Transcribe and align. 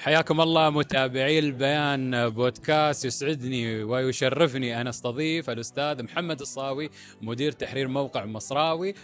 حياكم 0.00 0.40
الله 0.40 0.70
متابعي 0.70 1.38
البيان 1.38 2.28
بودكاست 2.28 3.04
يسعدني 3.04 3.82
ويشرفني. 3.82 4.80
ان 4.80 4.86
أستضيف 4.86 5.50
الأستاذ 5.50 6.02
محمد 6.02 6.40
الصاوي 6.40 6.90
مدير 7.22 7.52
تحرير 7.52 7.88
موقع 7.88 8.24
مصراوي 8.24 8.94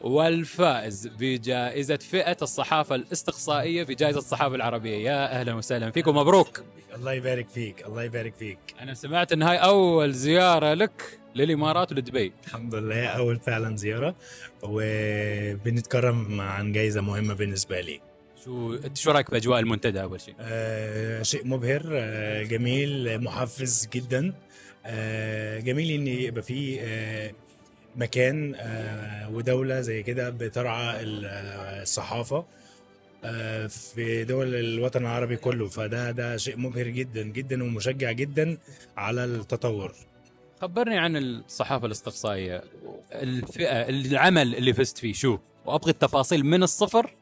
والفائز 0.00 1.06
بجائزة 1.06 1.96
فئة 1.96 2.36
الصحافة 2.42 2.94
الإستقصائية 2.94 3.84
في 3.84 3.94
جائزة 3.94 4.18
الصحافة 4.18 4.54
العربية. 4.54 5.10
يا 5.10 5.40
أهلا 5.40 5.54
وسهلا 5.54 5.90
فيكم 5.90 6.16
مبروك 6.16 6.62
الله 6.94 7.12
يبارك 7.12 7.48
فيك 7.48 7.86
الله 7.86 8.02
يبارك 8.02 8.34
فيك. 8.34 8.58
أنا 8.80 8.94
سمعت 8.94 9.32
أن 9.32 9.42
هاي 9.42 9.56
أول 9.56 10.12
زيارة 10.12 10.74
لك 10.74 11.18
للإمارات 11.34 11.92
ولدبي. 11.92 12.32
الحمد 12.46 12.74
لله 12.74 13.06
أول 13.06 13.36
فعلا 13.36 13.76
زيارة 13.76 14.14
وبنتكرم 14.62 16.40
عن 16.40 16.72
جائزة 16.72 17.00
مهمة 17.00 17.34
بالنسبة 17.34 17.80
لي. 17.80 18.09
شو 18.44 18.74
انت 18.74 18.96
شو 18.98 19.10
رايك 19.10 19.30
باجواء 19.30 19.60
المنتدى 19.60 20.02
اول 20.02 20.20
شيء؟ 20.20 20.34
آه 20.40 21.22
شيء 21.22 21.46
مبهر 21.46 21.82
آه 21.92 22.42
جميل 22.42 23.20
محفز 23.24 23.88
جدا. 23.94 24.32
آه 24.86 25.58
جميل 25.60 25.90
ان 26.00 26.06
يبقى 26.06 26.42
فيه 26.42 26.80
آه 26.82 27.32
مكان 27.96 28.54
آه 28.54 29.30
ودولة 29.30 29.80
زي 29.80 30.02
كده 30.02 30.30
بترعى 30.30 30.96
الصحافة 31.02 32.44
آه 33.24 33.66
في 33.66 34.24
دول 34.24 34.54
الوطن 34.54 35.00
العربي 35.02 35.36
كله. 35.36 35.68
فده 35.68 36.10
ده 36.10 36.36
شيء 36.36 36.56
مبهر 36.58 36.88
جدا 36.88 37.22
جدا 37.22 37.62
ومشجع 37.64 38.12
جدا 38.12 38.58
على 38.96 39.24
التطور. 39.24 39.92
خبرني 40.62 40.98
عن 40.98 41.16
الصحافة 41.16 41.86
الاستقصائية. 41.86 42.62
الفئة 43.12 43.88
العمل 43.88 44.54
اللي 44.54 44.72
فزت 44.74 44.98
فيه 44.98 45.12
شو؟ 45.12 45.38
وأبغي 45.66 45.90
التفاصيل 45.90 46.44
من 46.46 46.62
الصفر 46.62 47.14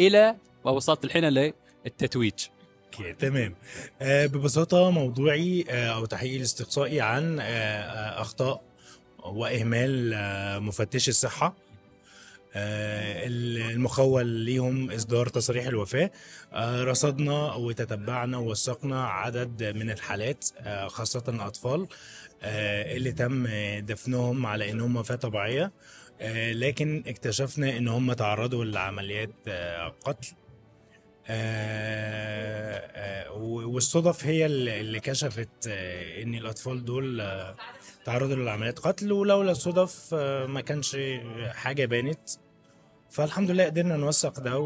إلى 0.00 0.36
ووصلت 0.64 1.04
الحين 1.04 1.24
للتتويج 1.24 2.32
تمام. 3.18 3.54
آه 4.02 4.26
ببساطة 4.26 4.90
موضوعي 4.90 5.64
آه 5.70 5.88
أو 5.88 6.04
تحقيق 6.04 6.34
الاستقصائي 6.34 7.00
عن 7.00 7.38
آه 7.40 8.20
أخطاء 8.20 8.62
وإهمال 9.18 10.14
مفتشي 10.62 11.10
الصحة. 11.10 11.54
المخول 12.56 14.26
ليهم 14.26 14.90
إصدار 14.90 15.28
تصريح 15.28 15.66
الوفاة. 15.66 16.10
رصدنا 16.82 17.54
وتتبعنا 17.54 18.38
ووثقنا 18.38 19.06
عدد 19.06 19.64
من 19.76 19.90
الحالات 19.90 20.44
خاصة 20.86 21.22
الأطفال 21.28 21.86
اللي 22.42 23.12
تم 23.12 23.46
دفنهم 23.78 24.46
على 24.46 24.70
انهم 24.70 24.96
وفاه 24.96 25.16
طبيعية. 25.16 25.72
لكن 26.52 27.04
اكتشفنا 27.06 27.76
إن 27.76 27.88
هم 27.88 28.12
تعرضوا 28.12 28.64
لعمليات 28.64 29.48
قتل. 30.04 30.32
والصدف 33.66 34.24
هي 34.24 34.46
اللي 34.46 35.00
كشفت 35.00 35.48
آه 35.68 36.22
إن 36.22 36.34
الأطفال 36.34 36.84
دول 36.84 37.32
تعرضوا 38.04 38.36
لعمليات 38.36 38.78
قتل 38.78 39.12
ولولا 39.12 39.50
الصدف 39.50 40.14
ما 40.48 40.60
كانش 40.60 40.96
حاجة 41.48 41.86
بانت. 41.86 42.30
فالحمد 43.10 43.50
لله 43.50 43.64
قدرنا 43.64 43.96
نوثق 43.96 44.40
ده 44.40 44.58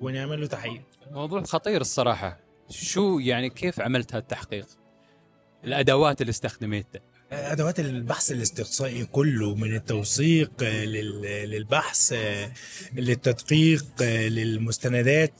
ونعمل 0.00 0.40
له 0.40 0.46
تحقيق. 0.46 0.82
موضوع 1.10 1.42
خطير 1.42 1.80
الصراحة. 1.80 2.40
شو 2.70 3.18
يعني 3.18 3.50
كيف 3.50 3.80
عملت 3.80 4.14
هالتحقيق؟ 4.14 4.66
الأدوات 5.64 6.20
اللي 6.20 6.30
استخدمتها. 6.30 7.00
أدوات 7.32 7.80
البحث 7.80 8.32
الاستقصائي 8.32 9.04
كله 9.04 9.54
من 9.54 9.74
التوثيق 9.74 10.62
للبحث 10.62 12.14
للتدقيق 12.94 14.02
للمستندات 14.02 15.34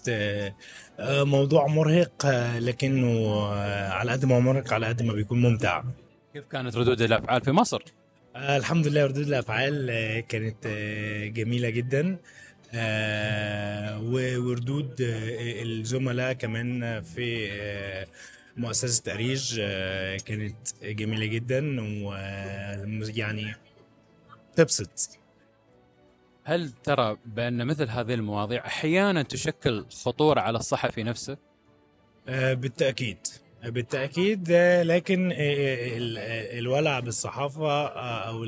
موضوع 1.01 1.67
مرهق 1.67 2.27
لكنه 2.59 3.45
على 3.93 4.13
قد 4.13 4.25
ما 4.25 4.39
مرهق 4.39 4.73
على 4.73 4.87
قد 4.87 5.03
ما 5.03 5.13
بيكون 5.13 5.43
ممتع. 5.43 5.83
كيف 6.35 6.45
كانت 6.45 6.77
ردود 6.77 7.03
الأفعال 7.03 7.45
في 7.45 7.51
مصر؟ 7.51 7.83
الحمد 8.37 8.87
لله 8.87 9.07
ردود 9.07 9.27
الأفعال 9.27 9.87
كانت 10.29 10.67
جميلة 11.37 11.71
جدا. 11.71 12.19
وردود 14.03 14.95
الزملاء 15.01 16.33
كمان 16.33 17.03
في 17.03 17.51
مؤسسة 18.57 19.15
أريج 19.15 19.57
كانت 20.25 20.57
جميلة 20.83 21.27
جدا 21.27 21.81
ويعني 21.81 23.55
تبسط 24.57 25.19
هل 26.45 26.71
ترى 26.71 27.17
بأن 27.25 27.67
مثل 27.67 27.89
هذه 27.89 28.15
المواضيع 28.15 28.67
أحيانا 28.67 29.23
تشكل 29.23 29.87
خطورة 30.05 30.41
على 30.41 30.59
الصحفي 30.59 31.03
نفسه؟ 31.03 31.37
بالتأكيد 32.29 33.19
بالتأكيد 33.65 34.53
لكن 34.83 35.33
الولع 36.59 37.01
بالصحافة 37.01 37.87
أو 37.89 38.45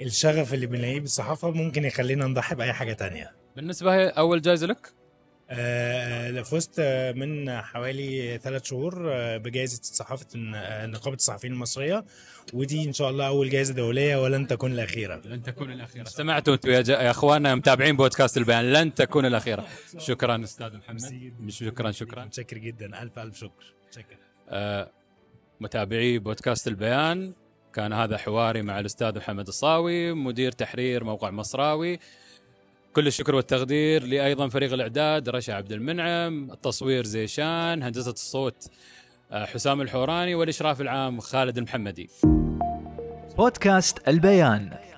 الشغف 0.00 0.54
اللي 0.54 0.66
بنلاقيه 0.66 1.00
بالصحافة 1.00 1.50
ممكن 1.50 1.84
يخلينا 1.84 2.26
نضحي 2.26 2.54
بأي 2.54 2.72
حاجة 2.72 2.92
تانية 2.92 3.32
بالنسبة 3.56 3.94
هي 3.94 4.08
أول 4.08 4.42
جائزة 4.42 4.66
لك؟ 4.66 4.92
آه 5.52 6.42
فزت 6.42 6.80
من 7.16 7.60
حوالي 7.60 8.38
ثلاث 8.38 8.64
شهور 8.64 8.94
بجائزة 9.38 9.80
صحافة 9.82 10.26
نقابة 10.86 11.16
الصحفيين 11.16 11.52
المصرية. 11.52 12.04
ودي 12.54 12.84
إن 12.84 12.92
شاء 12.92 13.10
الله 13.10 13.26
أول 13.26 13.50
جائزة 13.50 13.74
دولية 13.74 14.22
ولن 14.22 14.46
تكون 14.46 14.72
الأخيرة. 14.72 15.20
لن 15.24 15.42
تكون 15.42 15.70
الأخيرة. 15.72 16.04
سمعتوا 16.04 16.54
أنتم 16.54 16.70
يا, 16.70 16.82
يا 16.88 17.10
أخواننا 17.10 17.54
متابعين 17.54 17.96
بودكاست 17.96 18.36
البيان. 18.36 18.72
لن 18.72 18.94
تكون 18.94 19.26
الأخيرة. 19.26 19.66
شكرا 19.98 20.44
أستاذ 20.44 20.76
محمد. 20.76 21.32
شكرا 21.48 21.90
شكرا. 21.90 22.24
متشكر 22.24 22.58
جدا. 22.58 23.02
ألف 23.02 23.18
ألف 23.18 23.38
شكر. 23.38 23.74
شكرا 23.90 24.16
آه 24.48 24.90
متابعي 25.60 26.18
بودكاست 26.18 26.68
البيان. 26.68 27.32
كان 27.74 27.92
هذا 27.92 28.16
حواري 28.16 28.62
مع 28.62 28.80
الأستاذ 28.80 29.16
محمد 29.16 29.48
الصاوي 29.48 30.12
مدير 30.12 30.52
تحرير 30.52 31.04
موقع 31.04 31.30
مصراوي. 31.30 31.98
كل 32.92 33.06
الشكر 33.06 33.34
والتقدير 33.34 34.04
لأيضا 34.04 34.48
فريق 34.48 34.72
الإعداد 34.72 35.28
رشا 35.28 35.54
عبد 35.54 35.72
المنعم 35.72 36.50
التصوير 36.50 37.04
زيشان 37.04 37.82
هندسة 37.82 38.10
الصوت 38.10 38.70
حسام 39.32 39.80
الحوراني 39.80 40.34
والإشراف 40.34 40.80
العام 40.80 41.20
خالد 41.20 41.58
المحمدي. 41.58 42.10
بودكاست 43.38 44.08
البيان. 44.08 44.89